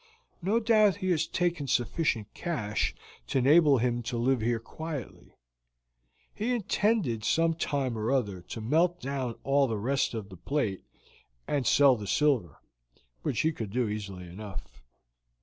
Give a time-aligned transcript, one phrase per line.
[0.41, 2.95] No doubt he has taken sufficient cash
[3.27, 5.35] to enable him to live here quietly.
[6.33, 10.81] He intended some time or other to melt down all the rest of the plate
[11.47, 12.57] and to sell the silver,
[13.21, 14.81] which he could do easily enough.